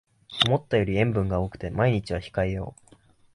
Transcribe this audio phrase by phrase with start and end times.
[0.47, 2.95] 思ったより塩分が多くて毎日は控えよう